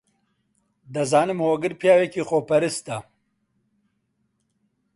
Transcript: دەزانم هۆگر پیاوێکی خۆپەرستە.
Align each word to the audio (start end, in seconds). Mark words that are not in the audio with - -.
دەزانم 0.93 1.39
هۆگر 1.47 1.73
پیاوێکی 1.81 2.27
خۆپەرستە. 2.29 2.97